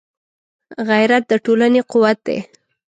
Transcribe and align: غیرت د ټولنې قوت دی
غیرت 0.87 1.23
د 1.31 1.33
ټولنې 1.45 1.81
قوت 1.91 2.17
دی 2.27 2.39